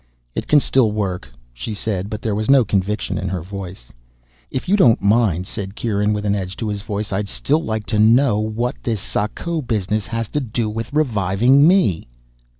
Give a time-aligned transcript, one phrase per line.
[0.33, 3.91] "It can still work," she said, but there was no conviction in her voice.
[4.49, 7.85] "If you don't mind," said Kieran, with an edge to his voice, "I'd still like
[7.85, 12.07] to know what this Sako business has to do with reviving me."